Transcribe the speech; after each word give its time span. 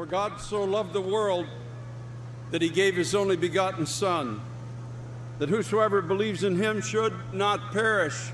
For 0.00 0.06
God 0.06 0.40
so 0.40 0.64
loved 0.64 0.94
the 0.94 1.00
world 1.02 1.46
that 2.52 2.62
he 2.62 2.70
gave 2.70 2.96
his 2.96 3.14
only 3.14 3.36
begotten 3.36 3.84
Son, 3.84 4.40
that 5.38 5.50
whosoever 5.50 6.00
believes 6.00 6.42
in 6.42 6.56
him 6.56 6.80
should 6.80 7.12
not 7.34 7.70
perish, 7.70 8.30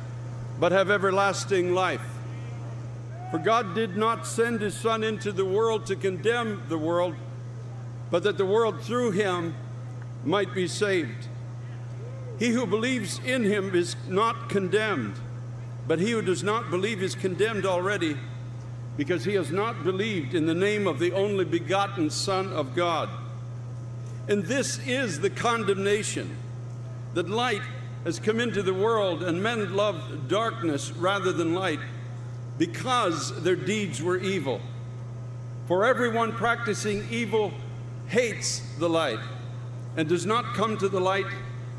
but 0.61 0.71
have 0.71 0.93
everlasting 0.93 1.75
life. 1.75 2.07
For 3.33 3.39
God 3.39 3.75
did 3.75 3.97
not 3.97 4.29
send 4.29 4.61
his 4.61 4.79
Son 4.79 5.03
into 5.03 5.33
the 5.33 5.45
world 5.45 5.87
to 5.87 5.97
condemn 5.97 6.63
the 6.69 6.79
world, 6.79 7.17
but 8.13 8.23
that 8.23 8.39
the 8.39 8.47
world 8.47 8.81
through 8.83 9.11
him 9.11 9.53
might 10.25 10.55
be 10.55 10.69
saved. 10.69 11.27
He 12.39 12.51
who 12.51 12.65
believes 12.65 13.19
in 13.25 13.43
him 13.43 13.75
is 13.75 13.97
not 14.07 14.49
condemned, 14.49 15.19
but 15.89 15.99
he 15.99 16.13
who 16.13 16.23
does 16.23 16.45
not 16.45 16.71
believe 16.71 17.03
is 17.03 17.17
condemned 17.17 17.67
already, 17.67 18.17
because 18.97 19.25
he 19.25 19.35
has 19.35 19.51
not 19.51 19.85
believed 19.85 20.35
in 20.35 20.47
the 20.47 20.55
name 20.55 20.87
of 20.87 20.99
the 20.99 21.13
only 21.13 21.45
begotten 21.45 22.09
Son 22.11 22.53
of 22.53 22.75
God. 22.75 23.09
And 24.29 24.45
this 24.45 24.79
is 24.87 25.21
the 25.21 25.31
condemnation 25.31 26.37
that 27.15 27.29
light 27.29 27.63
has 28.05 28.19
come 28.19 28.41
into 28.41 28.63
the 28.63 28.75
world, 28.75 29.23
and 29.23 29.43
men 29.43 29.75
love 29.75 30.29
darkness 30.29 30.93
rather 30.93 31.33
than 31.33 31.55
light 31.55 31.81
because 32.59 33.43
their 33.43 33.57
deeds 33.57 34.03
were 34.03 34.17
evil. 34.17 34.61
For 35.67 35.85
everyone 35.85 36.33
practicing 36.33 37.07
evil 37.11 37.53
hates 38.07 38.61
the 38.79 38.89
light 38.89 39.19
and 39.97 40.09
does 40.09 40.25
not 40.25 40.55
come 40.55 40.77
to 40.79 40.89
the 40.89 41.01
light 41.01 41.27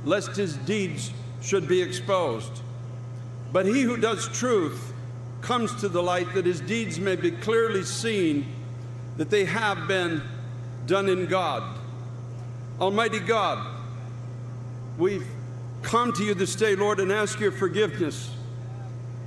lest 0.06 0.36
his 0.36 0.56
deeds 0.58 1.12
should 1.42 1.68
be 1.68 1.82
exposed. 1.82 2.62
But 3.52 3.66
he 3.66 3.82
who 3.82 3.98
does 3.98 4.28
truth 4.38 4.94
comes 5.48 5.74
to 5.76 5.88
the 5.88 6.04
light 6.04 6.34
that 6.34 6.46
his 6.46 6.60
deeds 6.60 7.00
may 7.00 7.16
be 7.16 7.32
clearly 7.32 7.82
seen 7.82 8.46
that 9.16 9.30
they 9.30 9.46
have 9.46 9.88
been 9.88 10.22
done 10.86 11.08
in 11.08 11.26
God. 11.26 11.64
Almighty 12.82 13.20
God, 13.20 13.66
we've 14.98 15.26
come 15.84 16.12
to 16.12 16.24
you 16.26 16.34
this 16.34 16.54
day, 16.54 16.76
Lord, 16.76 17.00
and 17.00 17.14
ask 17.14 17.40
your 17.40 17.54
forgiveness. 17.54 18.30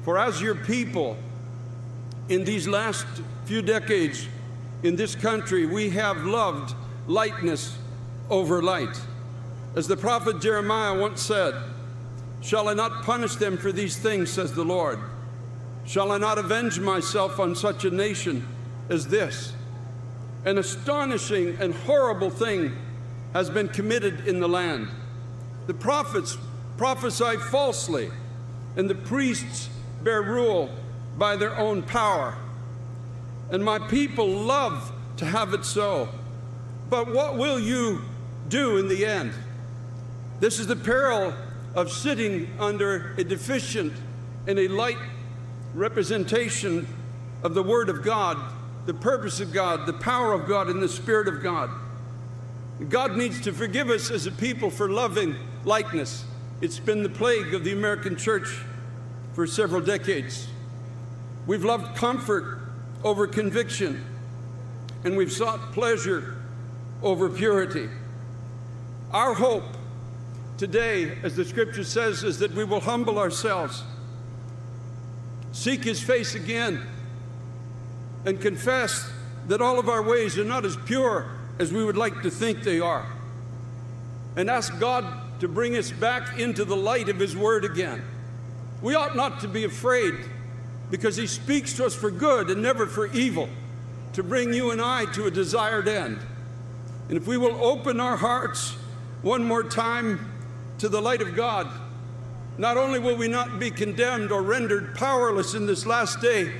For 0.04 0.18
as 0.18 0.42
your 0.42 0.56
people, 0.56 1.16
in 2.28 2.44
these 2.44 2.68
last 2.68 3.06
few 3.46 3.62
decades 3.62 4.28
in 4.82 4.96
this 4.96 5.14
country, 5.14 5.64
we 5.64 5.88
have 5.88 6.26
loved 6.26 6.74
lightness 7.06 7.78
over 8.28 8.62
light. 8.62 9.00
As 9.74 9.88
the 9.88 9.96
prophet 9.96 10.42
Jeremiah 10.42 11.00
once 11.00 11.22
said, 11.22 11.54
Shall 12.42 12.68
I 12.68 12.74
not 12.74 13.04
punish 13.04 13.36
them 13.36 13.56
for 13.56 13.72
these 13.72 13.96
things, 13.96 14.30
says 14.30 14.52
the 14.52 14.64
Lord? 14.64 14.98
Shall 15.90 16.12
I 16.12 16.18
not 16.18 16.38
avenge 16.38 16.78
myself 16.78 17.40
on 17.40 17.56
such 17.56 17.84
a 17.84 17.90
nation 17.90 18.46
as 18.88 19.08
this? 19.08 19.52
An 20.44 20.56
astonishing 20.56 21.56
and 21.58 21.74
horrible 21.74 22.30
thing 22.30 22.76
has 23.32 23.50
been 23.50 23.66
committed 23.66 24.28
in 24.28 24.38
the 24.38 24.48
land. 24.48 24.86
The 25.66 25.74
prophets 25.74 26.38
prophesy 26.76 27.38
falsely, 27.38 28.08
and 28.76 28.88
the 28.88 28.94
priests 28.94 29.68
bear 30.04 30.22
rule 30.22 30.70
by 31.18 31.34
their 31.34 31.58
own 31.58 31.82
power. 31.82 32.38
And 33.50 33.64
my 33.64 33.80
people 33.80 34.28
love 34.28 34.92
to 35.16 35.24
have 35.24 35.54
it 35.54 35.64
so. 35.64 36.08
But 36.88 37.12
what 37.12 37.36
will 37.36 37.58
you 37.58 38.02
do 38.48 38.76
in 38.76 38.86
the 38.86 39.04
end? 39.04 39.32
This 40.38 40.60
is 40.60 40.68
the 40.68 40.76
peril 40.76 41.34
of 41.74 41.90
sitting 41.90 42.48
under 42.60 43.12
a 43.18 43.24
deficient 43.24 43.92
and 44.46 44.56
a 44.56 44.68
light 44.68 44.98
representation 45.74 46.86
of 47.42 47.54
the 47.54 47.62
Word 47.62 47.88
of 47.88 48.02
God, 48.02 48.36
the 48.86 48.94
purpose 48.94 49.40
of 49.40 49.52
God, 49.52 49.86
the 49.86 49.92
power 49.92 50.32
of 50.32 50.46
God, 50.48 50.68
and 50.68 50.82
the 50.82 50.88
Spirit 50.88 51.28
of 51.28 51.42
God. 51.42 51.70
God 52.88 53.16
needs 53.16 53.40
to 53.42 53.52
forgive 53.52 53.90
us 53.90 54.10
as 54.10 54.26
a 54.26 54.32
people 54.32 54.70
for 54.70 54.88
loving 54.88 55.36
likeness. 55.64 56.24
It's 56.60 56.78
been 56.78 57.02
the 57.02 57.08
plague 57.08 57.54
of 57.54 57.64
the 57.64 57.72
American 57.72 58.16
church 58.16 58.48
for 59.34 59.46
several 59.46 59.80
decades. 59.80 60.48
We've 61.46 61.64
loved 61.64 61.96
comfort 61.96 62.58
over 63.04 63.26
conviction, 63.26 64.04
and 65.04 65.16
we've 65.16 65.32
sought 65.32 65.72
pleasure 65.72 66.36
over 67.02 67.28
purity. 67.28 67.88
Our 69.12 69.34
hope 69.34 69.64
today, 70.58 71.18
as 71.22 71.36
the 71.36 71.44
scripture 71.44 71.84
says, 71.84 72.22
is 72.22 72.38
that 72.40 72.52
we 72.52 72.64
will 72.64 72.80
humble 72.80 73.18
ourselves, 73.18 73.82
seek 75.60 75.84
his 75.84 76.02
face 76.02 76.34
again, 76.34 76.80
and 78.24 78.40
confess 78.40 79.12
that 79.46 79.60
all 79.60 79.78
of 79.78 79.90
our 79.90 80.02
ways 80.02 80.38
are 80.38 80.44
not 80.44 80.64
as 80.64 80.74
pure 80.86 81.30
as 81.58 81.70
we 81.70 81.84
would 81.84 81.98
like 81.98 82.22
to 82.22 82.30
think 82.30 82.62
they 82.62 82.80
are. 82.80 83.04
And 84.36 84.48
ask 84.48 84.78
God 84.80 85.04
to 85.40 85.48
bring 85.48 85.76
us 85.76 85.90
back 85.90 86.38
into 86.38 86.64
the 86.64 86.76
light 86.76 87.10
of 87.10 87.18
his 87.18 87.36
word 87.36 87.66
again. 87.66 88.02
We 88.80 88.94
ought 88.94 89.14
not 89.14 89.40
to 89.40 89.48
be 89.48 89.64
afraid 89.64 90.14
because 90.90 91.16
he 91.16 91.26
speaks 91.26 91.74
to 91.74 91.84
us 91.84 91.94
for 91.94 92.10
good 92.10 92.48
and 92.48 92.62
never 92.62 92.86
for 92.86 93.08
evil, 93.08 93.50
to 94.14 94.22
bring 94.22 94.54
you 94.54 94.70
and 94.70 94.80
I 94.80 95.04
to 95.12 95.26
a 95.26 95.30
desired 95.30 95.88
end. 95.88 96.20
And 97.10 97.18
if 97.18 97.26
we 97.26 97.36
will 97.36 97.62
open 97.62 98.00
our 98.00 98.16
hearts 98.16 98.76
one 99.20 99.44
more 99.44 99.62
time 99.62 100.26
to 100.78 100.88
the 100.88 101.02
light 101.02 101.20
of 101.20 101.36
God, 101.36 101.70
not 102.60 102.76
only 102.76 102.98
will 102.98 103.16
we 103.16 103.26
not 103.26 103.58
be 103.58 103.70
condemned 103.70 104.30
or 104.30 104.42
rendered 104.42 104.94
powerless 104.94 105.54
in 105.54 105.64
this 105.64 105.86
last 105.86 106.20
day, 106.20 106.52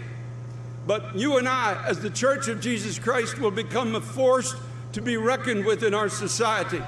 but 0.87 1.15
you 1.15 1.37
and 1.37 1.47
I, 1.47 1.85
as 1.87 2.01
the 2.01 2.09
Church 2.09 2.49
of 2.49 2.59
Jesus 2.59 2.99
Christ, 2.99 3.39
will 3.39 3.51
become 3.51 3.95
a 3.95 4.01
force 4.01 4.55
to 4.95 5.03
be 5.03 5.19
reckoned 5.19 5.67
with 5.67 5.83
in 5.85 5.93
our 5.93 6.09
society. 6.09 6.81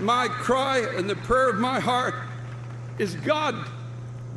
My 0.00 0.26
cry 0.28 0.78
and 0.96 1.08
the 1.08 1.16
prayer 1.16 1.50
of 1.50 1.56
my 1.56 1.80
heart 1.80 2.14
is 2.98 3.14
God, 3.16 3.54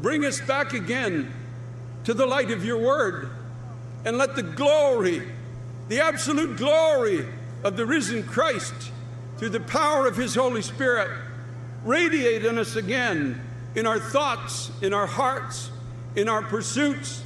bring 0.02 0.26
us 0.26 0.42
back 0.42 0.74
again 0.74 1.34
to 2.04 2.14
the 2.14 2.26
light 2.26 2.52
of 2.52 2.66
your 2.66 2.80
word 2.80 3.30
and 4.04 4.18
let 4.18 4.36
the 4.36 4.44
glory 4.44 5.32
the 5.88 6.02
absolute 6.02 6.58
glory 6.58 7.26
of 7.64 7.78
the 7.78 7.86
risen 7.86 8.24
Christ 8.24 8.74
through 9.38 9.52
the 9.52 9.62
power 9.62 10.08
of 10.08 10.18
his 10.18 10.36
Holy 10.36 10.62
Spirit 10.62 11.10
radiate 11.84 12.46
in 12.46 12.58
us 12.58 12.76
again 12.76 13.42
in 13.76 13.88
our 13.88 14.00
thoughts, 14.00 14.72
in 14.82 14.94
our 14.94 15.08
hearts, 15.08 15.72
in 16.16 16.30
our 16.30 16.42
pursuits, 16.42 17.24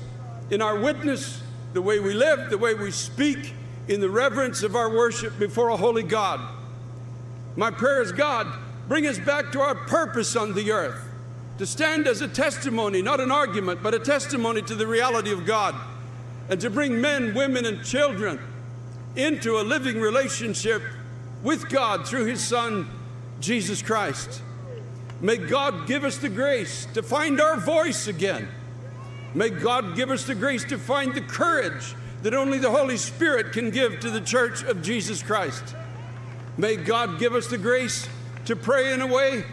in 0.50 0.62
our 0.62 0.80
witness, 0.80 1.42
the 1.74 1.82
way 1.82 2.00
we 2.00 2.14
live, 2.14 2.50
the 2.50 2.58
way 2.58 2.74
we 2.74 2.92
speak, 2.92 3.54
in 3.88 4.00
the 4.00 4.10
reverence 4.10 4.64
of 4.64 4.76
our 4.76 4.90
worship 4.90 5.38
before 5.38 5.70
a 5.70 5.78
holy 5.78 6.04
God. 6.04 6.40
My 7.56 7.72
prayer 7.72 8.02
is 8.02 8.12
God, 8.12 8.48
bring 8.88 9.08
us 9.08 9.20
back 9.20 9.52
to 9.54 9.62
our 9.62 9.76
purpose 9.76 10.36
on 10.36 10.54
the 10.54 10.72
earth, 10.72 11.02
to 11.58 11.66
stand 11.66 12.08
as 12.08 12.22
a 12.22 12.28
testimony, 12.28 13.02
not 13.02 13.20
an 13.20 13.32
argument, 13.32 13.82
but 13.84 13.94
a 13.94 14.00
testimony 14.00 14.62
to 14.62 14.76
the 14.76 14.88
reality 14.88 15.32
of 15.32 15.46
God 15.46 15.76
and 16.50 16.62
to 16.62 16.70
bring 16.70 17.02
men, 17.02 17.34
women, 17.34 17.66
and 17.66 17.84
children 17.84 18.40
into 19.16 19.60
a 19.60 19.64
living 19.64 20.00
relationship 20.00 20.82
with 21.44 21.70
God 21.70 22.08
through 22.08 22.26
His 22.26 22.44
Son, 22.44 22.88
Jesus 23.40 23.82
Christ. 23.82 24.42
May 25.22 25.38
God 25.38 25.88
give 25.88 26.04
us 26.04 26.18
the 26.18 26.30
grace 26.30 26.88
to 26.94 27.02
find 27.02 27.42
our 27.42 27.58
voice 27.58 28.08
again. 28.08 28.48
May 29.34 29.50
God 29.50 29.96
give 29.96 30.10
us 30.10 30.26
the 30.26 30.36
grace 30.36 30.64
to 30.66 30.78
find 30.78 31.14
the 31.14 31.22
courage 31.22 31.96
that 32.24 32.34
only 32.34 32.58
the 32.60 32.72
Holy 32.72 32.98
Spirit 32.98 33.52
can 33.52 33.72
give 33.72 34.00
to 34.00 34.10
the 34.10 34.22
church 34.22 34.64
of 34.64 34.82
Jesus 34.82 35.22
Christ. 35.22 35.76
May 36.58 36.76
God 36.76 37.20
give 37.20 37.34
us 37.34 37.48
the 37.48 37.58
grace 37.58 38.08
to 38.46 38.56
pray 38.56 38.94
in 38.94 39.02
a 39.02 39.08
way 39.08 39.44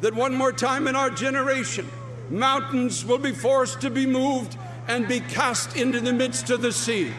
that 0.00 0.14
one 0.14 0.34
more 0.34 0.52
time 0.52 0.86
in 0.86 0.96
our 0.96 1.10
generation, 1.10 1.88
mountains 2.30 3.04
will 3.04 3.18
be 3.18 3.32
forced 3.32 3.80
to 3.82 3.90
be 3.90 4.06
moved 4.06 4.56
and 4.88 5.08
be 5.08 5.20
cast 5.20 5.76
into 5.76 6.00
the 6.00 6.12
midst 6.12 6.50
of 6.50 6.62
the 6.62 6.72
sea. 6.72 7.12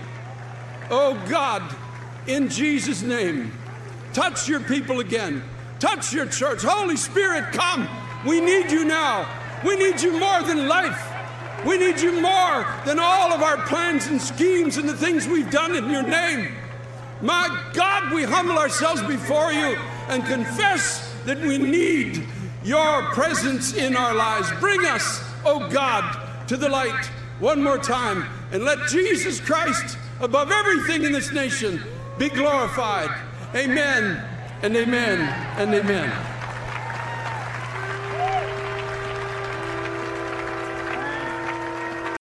Oh 0.90 1.22
God, 1.30 1.64
in 2.28 2.50
Jesus' 2.50 3.02
name, 3.02 3.52
touch 4.14 4.48
your 4.48 4.60
people 4.60 5.00
again. 5.00 5.44
Touch 5.80 6.14
your 6.14 6.26
church. 6.26 6.62
Holy 6.64 6.98
Spirit, 6.98 7.52
come. 7.52 7.88
We 8.26 8.40
need 8.40 8.72
you 8.72 8.86
now. 8.86 9.28
We 9.64 9.76
need 9.76 10.02
you 10.02 10.18
more 10.20 10.42
than 10.44 10.68
life. 10.68 11.12
We 11.66 11.78
need 11.78 12.00
you 12.00 12.22
more 12.22 12.66
than 12.86 13.00
all 13.00 13.34
of 13.34 13.42
our 13.42 13.58
plans 13.66 14.08
and 14.08 14.22
schemes 14.22 14.78
and 14.78 14.88
the 14.88 14.96
things 14.96 15.28
we've 15.28 15.50
done 15.50 15.76
in 15.76 15.90
your 15.90 16.04
name. 16.04 16.54
My 17.22 17.72
God, 17.74 18.14
we 18.14 18.24
humble 18.24 18.58
ourselves 18.58 19.02
before 19.04 19.52
you 19.52 19.78
and 20.10 20.24
confess 20.26 21.12
that 21.26 21.40
we 21.40 21.58
need 21.58 22.28
your 22.64 23.04
presence 23.14 23.74
in 23.74 23.96
our 23.96 24.14
lives. 24.14 24.52
Bring 24.60 24.86
us, 24.86 25.24
oh 25.44 25.68
God, 25.70 26.48
to 26.48 26.58
the 26.58 26.70
light 26.70 27.06
one 27.40 27.64
more 27.64 27.78
time 27.78 28.26
and 28.52 28.64
let 28.64 28.88
Jesus 28.90 29.40
Christ, 29.40 29.98
above 30.20 30.52
everything 30.52 31.04
in 31.04 31.12
this 31.12 31.32
nation, 31.32 31.82
be 32.18 32.30
glorified. 32.30 33.10
Amen 33.56 34.35
and 34.62 34.76
amen 34.76 35.20
and 35.58 35.74
amen. 35.74 36.35